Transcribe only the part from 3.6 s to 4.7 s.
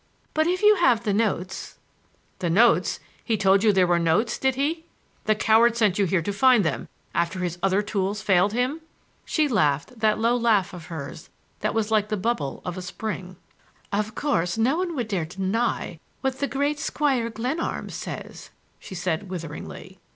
you there were notes, did